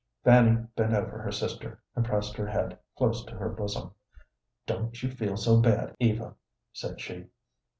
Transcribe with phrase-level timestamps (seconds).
[0.23, 3.91] Fanny bent over her sister, and pressed her head close to her bosom.
[4.65, 6.33] "Don't you feel so bad, Eva,"
[6.73, 7.25] said she.